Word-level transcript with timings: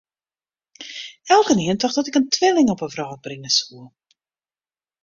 Elkenien 1.23 1.77
tocht 1.77 1.95
dat 1.95 2.07
ik 2.07 2.15
in 2.19 2.29
twilling 2.35 2.69
op 2.73 2.81
'e 2.81 2.87
wrâld 2.93 3.21
bringe 3.25 3.49
soe. 3.57 3.85